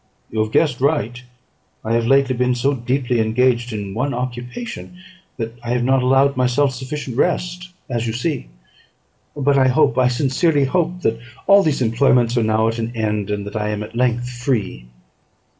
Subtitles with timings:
[0.31, 1.21] "You have guessed right;
[1.85, 4.97] I have lately been so deeply engaged in one occupation,
[5.37, 8.47] that I have not allowed myself sufficient rest, as you see:
[9.37, 13.29] but I hope, I sincerely hope, that all these employments are now at an end,
[13.29, 14.87] and that I am at length free."